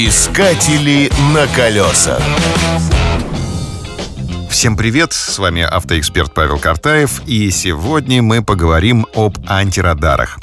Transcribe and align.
Искатели 0.00 1.10
на 1.34 1.48
колесах. 1.48 2.22
Всем 4.48 4.76
привет, 4.76 5.12
с 5.12 5.40
вами 5.40 5.62
автоэксперт 5.62 6.32
Павел 6.32 6.60
Картаев, 6.60 7.20
и 7.26 7.50
сегодня 7.50 8.22
мы 8.22 8.44
поговорим 8.44 9.08
об 9.16 9.38
антирадарах. 9.48 10.38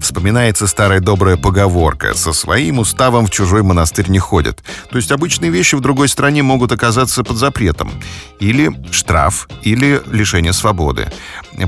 Вспоминается 0.00 0.68
старая 0.68 1.00
добрая 1.00 1.36
поговорка 1.36 2.14
«со 2.14 2.32
своим 2.32 2.78
уставом 2.78 3.26
в 3.26 3.30
чужой 3.30 3.64
монастырь 3.64 4.08
не 4.08 4.20
ходят». 4.20 4.62
То 4.90 4.96
есть 4.96 5.10
обычные 5.10 5.50
вещи 5.50 5.74
в 5.74 5.80
другой 5.80 6.08
стране 6.08 6.44
могут 6.44 6.70
оказаться 6.70 7.24
под 7.24 7.36
запретом. 7.36 7.90
Или 8.38 8.70
штраф, 8.92 9.48
или 9.62 10.00
лишение 10.06 10.52
свободы. 10.52 11.10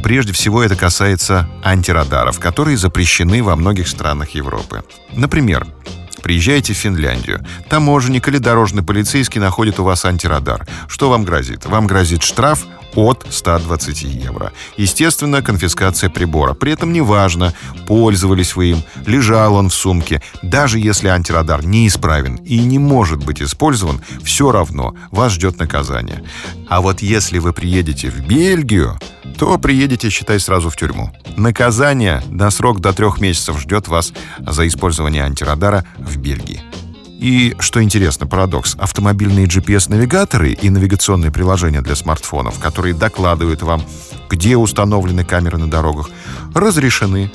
Прежде 0.05 0.33
всего 0.33 0.63
это 0.63 0.77
касается 0.77 1.49
антирадаров, 1.65 2.39
которые 2.39 2.77
запрещены 2.77 3.43
во 3.43 3.57
многих 3.57 3.89
странах 3.89 4.31
Европы. 4.31 4.85
Например, 5.11 5.67
Приезжаете 6.23 6.73
в 6.73 6.77
Финляндию. 6.77 7.45
Таможенник 7.69 8.29
или 8.29 8.39
дорожный 8.39 8.83
полицейский 8.83 9.41
находит 9.41 9.81
у 9.81 9.85
вас 9.85 10.05
антирадар. 10.05 10.67
Что 10.89 11.11
вам 11.11 11.25
грозит? 11.25 11.67
Вам 11.67 11.87
грозит 11.87 12.23
штраф 12.23 12.67
от 12.95 13.27
120 13.31 14.03
евро. 14.03 14.53
Естественно, 14.77 15.43
конфискация 15.43 16.11
прибора. 16.11 16.55
При 16.55 16.73
этом 16.73 16.93
неважно, 16.93 17.55
пользовались 17.87 18.55
вы 18.55 18.67
им, 18.67 18.85
лежал 19.07 19.55
он 19.55 19.71
в 19.71 19.75
сумке. 19.75 20.23
Даже 20.43 20.79
если 20.79 21.09
антирадар 21.09 21.65
неисправен 21.65 22.37
и 22.37 22.59
не 22.59 22.79
может 22.79 23.25
быть 23.25 23.43
использован, 23.43 24.01
все 24.23 24.53
равно 24.53 24.95
вас 25.11 25.33
ждет 25.33 25.59
наказание. 25.59 26.23
А 26.69 26.81
вот 26.81 27.03
если 27.03 27.39
вы 27.39 27.53
приедете 27.53 28.11
в 28.11 28.21
Бельгию, 28.27 28.99
то 29.37 29.59
приедете, 29.59 30.11
считай, 30.11 30.39
сразу 30.41 30.71
в 30.71 30.77
тюрьму. 30.77 31.11
Наказание 31.37 32.23
на 32.29 32.51
срок 32.51 32.81
до 32.81 32.93
трех 32.93 33.21
месяцев 33.21 33.61
ждет 33.61 33.89
вас 33.89 34.13
за 34.39 34.67
использование 34.67 35.25
антирадара 35.25 35.85
в 35.99 36.17
Бельгии. 36.19 36.61
И, 37.23 37.55
что 37.61 37.81
интересно, 37.81 38.27
парадокс, 38.27 38.75
автомобильные 38.81 39.47
GPS-навигаторы 39.47 40.53
и 40.53 40.71
навигационные 40.71 41.31
приложения 41.31 41.81
для 41.81 41.95
смартфонов, 41.95 42.59
которые 42.59 42.95
докладывают 42.95 43.63
вам, 43.63 43.81
где 44.29 44.57
установлены 44.57 45.25
камеры 45.25 45.57
на 45.57 45.71
дорогах, 45.71 46.11
разрешены 46.53 47.31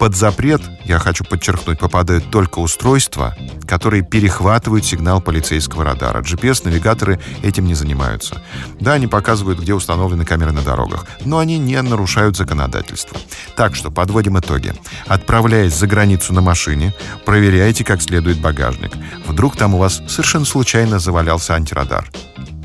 под 0.00 0.16
запрет, 0.16 0.62
я 0.86 0.98
хочу 0.98 1.24
подчеркнуть, 1.24 1.78
попадают 1.78 2.30
только 2.30 2.60
устройства, 2.60 3.36
которые 3.68 4.02
перехватывают 4.02 4.86
сигнал 4.86 5.20
полицейского 5.20 5.84
радара. 5.84 6.22
GPS-навигаторы 6.22 7.20
этим 7.42 7.66
не 7.66 7.74
занимаются. 7.74 8.40
Да, 8.80 8.94
они 8.94 9.08
показывают, 9.08 9.60
где 9.60 9.74
установлены 9.74 10.24
камеры 10.24 10.52
на 10.52 10.62
дорогах, 10.62 11.06
но 11.26 11.36
они 11.36 11.58
не 11.58 11.80
нарушают 11.82 12.34
законодательство. 12.34 13.18
Так 13.56 13.76
что 13.76 13.90
подводим 13.90 14.38
итоги. 14.38 14.72
Отправляясь 15.06 15.74
за 15.74 15.86
границу 15.86 16.32
на 16.32 16.40
машине, 16.40 16.94
проверяйте 17.26 17.84
как 17.84 18.00
следует 18.00 18.40
багажник. 18.40 18.92
Вдруг 19.26 19.58
там 19.58 19.74
у 19.74 19.78
вас 19.78 20.00
совершенно 20.08 20.46
случайно 20.46 20.98
завалялся 20.98 21.54
антирадар. 21.54 22.10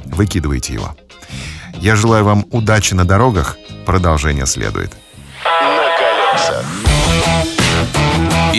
Выкидывайте 0.05 0.73
его. 0.73 0.95
Я 1.81 1.97
желаю 1.97 2.23
вам 2.23 2.45
удачи 2.51 2.93
на 2.93 3.03
дорогах. 3.03 3.57
Продолжение 3.85 4.45
следует. 4.45 4.93